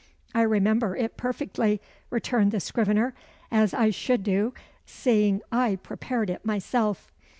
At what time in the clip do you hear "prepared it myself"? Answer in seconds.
5.75-7.11